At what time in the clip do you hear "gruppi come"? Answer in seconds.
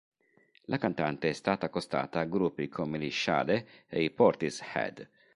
2.25-2.97